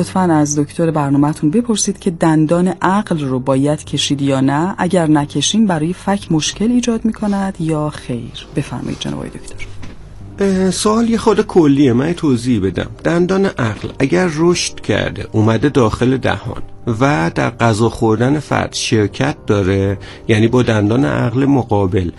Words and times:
لطفا 0.00 0.20
از 0.20 0.58
دکتر 0.58 0.90
برنامهتون 0.90 1.50
بپرسید 1.50 1.98
که 1.98 2.10
دندان 2.10 2.68
عقل 2.68 3.20
رو 3.20 3.40
باید 3.40 3.84
کشید 3.84 4.22
یا 4.22 4.40
نه. 4.40 4.74
اگر 4.78 5.06
نکشیم 5.06 5.66
برای 5.66 5.92
فک 5.92 6.32
مشکل 6.32 6.70
ایجاد 6.70 7.04
می 7.04 7.12
کند 7.12 7.60
یا 7.60 7.90
خیر. 7.90 8.46
بفرمایید 8.56 8.98
جناب 9.00 9.26
دکتر. 9.26 9.79
سوال 10.70 11.10
یه 11.10 11.18
خود 11.18 11.40
کلیه 11.40 11.92
من 11.92 12.12
توضیح 12.12 12.60
بدم 12.60 12.90
دندان 13.04 13.46
عقل 13.46 13.88
اگر 13.98 14.30
رشد 14.36 14.80
کرده 14.80 15.26
اومده 15.32 15.68
داخل 15.68 16.16
دهان 16.16 16.62
و 17.00 17.30
در 17.34 17.50
غذا 17.50 17.88
خوردن 17.88 18.38
فرد 18.38 18.72
شرکت 18.72 19.36
داره 19.46 19.98
یعنی 20.28 20.48
با 20.48 20.62
دندان 20.62 21.04
عقل 21.04 21.44
مقابل 21.44 22.10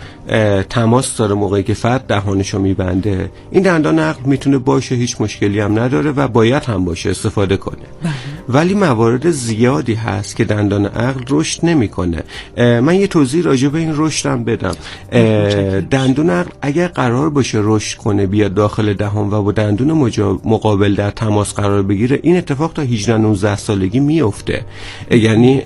تماس 0.70 1.16
داره 1.16 1.34
موقعی 1.34 1.62
که 1.62 1.74
فرد 1.74 2.06
دهانشو 2.06 2.58
میبنده 2.58 3.30
این 3.50 3.62
دندان 3.62 3.98
عقل 3.98 4.22
می‌تونه 4.24 4.58
باشه 4.58 4.94
هیچ 4.94 5.20
مشکلی 5.20 5.60
هم 5.60 5.78
نداره 5.78 6.10
و 6.10 6.28
باید 6.28 6.64
هم 6.64 6.84
باشه 6.84 7.10
استفاده 7.10 7.56
کنه 7.56 7.82
بله. 8.02 8.12
ولی 8.48 8.74
موارد 8.74 9.30
زیادی 9.30 9.94
هست 9.94 10.36
که 10.36 10.44
دندان 10.44 10.86
عقل 10.86 11.20
رشد 11.30 11.66
نمی‌کنه. 11.66 12.22
من 12.56 12.94
یه 12.94 13.06
توضیح 13.06 13.44
راجع 13.44 13.68
به 13.68 13.78
این 13.78 13.92
رشدم 13.96 14.44
بدم. 14.44 14.74
دندون 15.90 16.30
عقل 16.30 16.50
اگر 16.62 16.86
قرار 16.86 17.30
باشه 17.30 17.58
رشد 17.62 17.98
کنه 17.98 18.26
بیاد 18.26 18.54
داخل 18.54 18.92
دهان 18.92 19.30
و 19.30 19.42
با 19.42 19.52
دندون 19.52 19.92
مقابل 20.44 20.94
در 20.94 21.10
تماس 21.10 21.54
قرار 21.54 21.82
بگیره 21.82 22.20
این 22.22 22.36
اتفاق 22.36 22.72
تا 22.72 22.82
18 22.82 23.16
19 23.16 23.56
سالگی 23.56 24.00
میفته 24.00 24.64
یعنی 25.10 25.62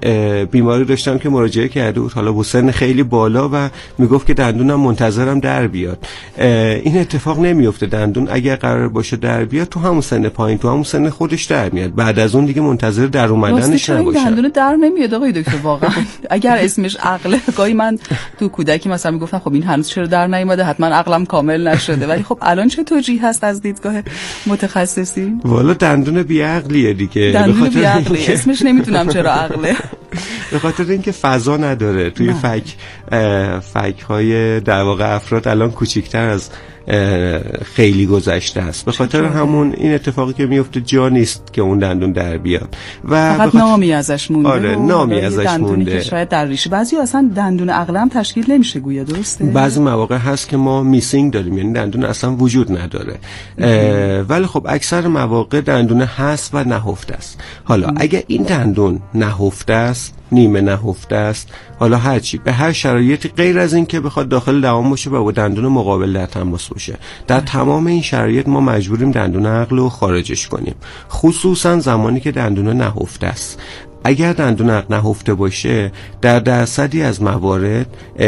بیماری 0.50 0.84
داشتم 0.84 1.18
که 1.18 1.28
مراجعه 1.28 1.68
کرده 1.68 2.00
بود. 2.00 2.12
حالا 2.12 2.32
با 2.32 2.42
سن 2.42 2.70
خیلی 2.70 3.02
بالا 3.02 3.50
و 3.52 3.68
می‌گفت 3.98 4.26
که 4.26 4.34
دندونم 4.34 4.80
منتظرم 4.80 5.40
در 5.40 5.66
بیاد. 5.66 6.06
این 6.84 6.98
اتفاق 6.98 7.38
نمیفته 7.40 7.86
دندون 7.86 8.28
اگر 8.30 8.56
قرار 8.56 8.88
باشه 8.88 9.16
در 9.16 9.45
بیاد 9.45 9.68
تو 9.68 9.80
همون 9.80 10.01
سن 10.01 10.29
پایین 10.29 10.58
تو 10.58 10.68
همون 10.68 10.82
سن 10.82 11.10
خودش 11.10 11.45
در 11.45 11.70
میاد. 11.70 11.95
بعد 11.95 12.18
از 12.18 12.34
اون 12.34 12.45
دیگه 12.45 12.65
منتظر 12.66 13.06
در 13.06 13.28
اومدنش 13.28 13.90
نباشه. 13.90 14.24
دندون 14.24 14.48
در 14.48 14.76
نمیاد 14.76 15.14
آقای 15.14 15.32
دکتر؟ 15.32 15.56
واقعا. 15.62 15.90
اگر 16.30 16.56
اسمش 16.60 16.96
عقل 16.96 17.38
گاهی 17.56 17.74
من 17.74 17.98
تو 18.38 18.48
کودکی 18.48 18.88
مثلا 18.88 19.12
می‌گفتم 19.12 19.38
خب 19.38 19.52
این 19.52 19.62
هنوز 19.62 19.88
چرا 19.88 20.06
در 20.06 20.26
نیومده؟ 20.26 20.64
حتما 20.64 20.86
عقلم 20.86 21.26
کامل 21.26 21.68
نشده. 21.68 22.06
ولی 22.06 22.23
خب 22.23 22.38
الان 22.42 22.68
چه 22.68 22.84
توجیه 22.84 23.26
هست 23.26 23.45
از 23.45 23.60
دیدگاه 23.62 23.95
متخصصین 24.46 25.40
والا 25.45 25.73
دندون 25.74 26.23
بیعقلیه 26.23 26.95
دیگه. 26.95 27.32
دندون 27.32 27.68
بیعقلی 27.68 28.26
اسمش 28.26 28.62
نمی‌دونم 28.62 29.08
چرا 29.08 29.32
عقله. 29.32 29.76
به 30.52 30.58
خاطر 30.58 30.84
اینکه 30.84 31.12
فضا 31.12 31.56
نداره. 31.56 32.10
توی 32.10 32.32
فک 32.32 32.76
فک 33.60 34.01
های 34.08 34.60
در 34.60 34.82
واقع 34.82 35.14
افراد 35.14 35.48
الان 35.48 35.70
کوچیکتر 35.70 36.28
از 36.28 36.51
خیلی 37.65 38.06
گذشته 38.06 38.60
است. 38.60 38.84
به 38.84 38.92
خاطر 38.92 39.24
همون 39.24 39.73
این 39.76 39.95
اتفاقی 39.95 40.32
که 40.32 40.46
میفته 40.46 40.80
جا 40.80 41.09
نیست 41.09 41.52
که 41.52 41.62
اون 41.62 41.79
دندون 41.79 42.12
در 42.12 42.38
بیاد. 42.38 42.76
و 43.04 43.34
فقط 43.34 43.48
بخاطر... 43.48 43.59
نامی 43.59 43.92
ازش 43.92 44.30
مونده 44.30 44.48
آره 44.48 44.76
نامی 44.76 45.20
ازش 45.20 45.46
مونده. 45.46 45.92
که 45.92 46.01
شاید 46.01 46.29
در 46.29 46.45
ریشه. 46.46 46.70
بعضی 46.70 46.96
اصلا 46.96 47.30
دندون 47.37 47.70
عقلم 47.70 48.09
تشکیل 48.09 48.52
نمیشه 48.52 48.80
گویا 48.80 49.04
درسته؟ 49.04 49.45
بعضی 49.45 49.80
مواقع 49.80 50.16
هست 50.16 50.48
که 50.48 50.57
ما 50.57 50.82
میسینگ 50.82 51.32
داریم 51.32 51.59
یعنی 51.59 51.73
دندون 51.73 52.04
اصلا 52.04 52.37
وجود 52.37 52.79
نداره. 52.79 53.18
ولی 54.23 54.46
خب 54.46 54.66
اکثر 54.68 55.09
مواقع 55.09 55.60
دندون 55.60 56.02
هست 56.02 56.54
و 56.54 56.64
نهفته 56.64 57.14
است. 57.14 57.40
حالا 57.64 57.88
اگه 57.96 58.24
این 58.26 58.42
دندون 58.42 59.01
نهفته 59.14 59.73
است 59.73 60.15
نیمه 60.32 60.60
نهفته 60.60 61.16
است. 61.16 61.49
حالا 61.79 61.96
هرچی 61.96 62.38
به 62.38 62.52
هر 62.52 62.73
شرایطی 62.73 63.29
غیر 63.29 63.59
از 63.59 63.74
این 63.74 63.87
که 63.87 64.00
بخواد 64.00 64.28
داخل 64.28 64.60
دوام 64.60 64.91
باشه 64.91 65.10
و 65.10 65.25
با 65.25 65.32
دندون 65.32 65.66
مقابل 65.66 66.12
در 66.12 66.27
تماس 66.27 66.69
باشه. 66.69 66.97
در 67.27 67.41
تمام 67.41 67.87
این 67.87 68.03
شرایط 68.03 68.49
ما 68.49 68.60
مجبوریم 68.60 69.10
دندون 69.10 69.47
عقل 69.47 69.77
رو 69.77 69.88
خارجش 69.88 70.49
کنیم. 70.49 70.75
خصوصا 71.10 71.78
زمانی 71.78 72.21
که 72.21 72.32
دندون 72.32 72.69
نهفته 72.69 73.27
است. 73.27 73.60
اگر 74.06 74.32
دندون 74.32 74.70
نهفته 74.90 75.34
باشه 75.34 75.92
در 76.20 76.40
درصدی 76.40 77.02
از 77.02 77.22
موارد 77.22 77.86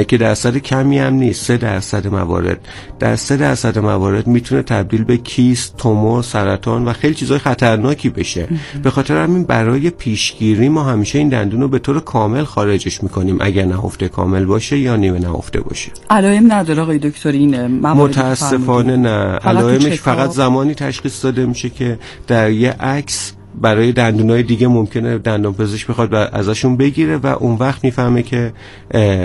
که 0.08 0.18
درصد 0.18 0.56
کمی 0.56 0.98
هم 0.98 1.14
نیست 1.14 1.44
سه 1.44 1.56
درصد 1.56 2.06
موارد 2.06 2.58
در 2.98 3.16
سه 3.16 3.36
درصد 3.36 3.78
موارد 3.78 4.26
می‌تونه 4.26 4.62
تبدیل 4.62 5.04
به 5.04 5.16
کیست 5.16 5.76
تومور 5.76 6.22
سرطان 6.22 6.84
و 6.84 6.92
خیلی 6.92 7.14
چیزهای 7.14 7.38
خطرناکی 7.38 8.08
بشه. 8.08 8.48
به 8.82 8.90
خاطر 8.90 9.22
همین 9.22 9.44
برای 9.44 9.90
پیشگیری 9.90 10.68
ما 10.68 10.84
همیشه 10.84 11.18
این 11.18 11.28
دندون 11.28 11.60
رو 11.60 11.68
به 11.68 11.78
طور 11.78 12.00
کامل 12.00 12.44
خارجش 12.44 13.02
می‌کنیم 13.02 13.38
اگر 13.40 13.64
نهفته 13.64 14.08
کامل 14.08 14.44
باشه 14.44 14.78
یا 14.78 14.96
نیمه 14.96 15.18
نهفته 15.18 15.60
باشه. 15.60 15.90
علائم 16.10 16.52
نداره 16.52 16.82
آقای 16.82 16.98
دکتر 16.98 17.32
این 17.32 17.66
متاسفانه 17.66 18.96
نه. 18.96 19.08
علائمش 19.36 20.00
فقط 20.00 20.30
زمانی 20.30 20.74
تشخیص 20.74 21.24
داده 21.24 21.46
میشه 21.46 21.70
که 21.70 21.98
در 22.26 22.50
یه 22.50 22.70
عکس 22.70 23.32
برای 23.54 23.92
دندونای 23.92 24.42
دیگه 24.42 24.68
ممکنه 24.68 25.18
دندان 25.18 25.54
پزشک 25.54 25.86
بخواد 25.86 26.12
و 26.12 26.16
ازشون 26.16 26.76
بگیره 26.76 27.16
و 27.16 27.26
اون 27.26 27.56
وقت 27.56 27.84
می‌فهمه 27.84 28.22
که 28.22 28.52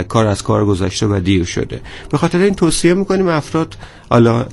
کار 0.08 0.28
از 0.28 0.44
کار 0.44 0.66
گذشته 0.66 1.06
و 1.06 1.20
دیر 1.20 1.44
شده. 1.44 1.82
به 2.10 2.18
خاطر 2.18 2.38
این 2.38 2.54
توصیه 2.54 2.94
می‌کنیم 2.94 3.28
افراد 3.28 3.78
حالا 4.10 4.44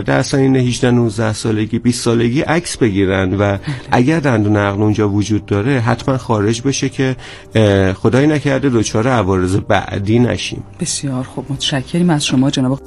در 0.00 0.22
سنین 0.22 0.56
18 0.56 0.90
19 0.90 1.32
سالگی 1.32 1.78
20 1.78 2.04
سالگی 2.04 2.40
عکس 2.40 2.76
بگیرن 2.76 3.34
و 3.34 3.58
اگر 3.90 4.20
دندون 4.20 4.56
عقل 4.56 4.82
اونجا 4.82 5.08
وجود 5.08 5.46
داره 5.46 5.80
حتما 5.80 6.18
خارج 6.18 6.62
بشه 6.62 6.88
که 6.88 7.16
خدای 7.94 8.26
نکرده 8.26 8.68
دچار 8.68 9.08
عوارض 9.08 9.56
بعدی 9.56 10.18
نشیم. 10.18 10.62
بسیار 10.80 11.22
خوب 11.22 11.46
متشکریم 11.52 12.10
از 12.10 12.26
شما 12.26 12.50
جناب 12.50 12.80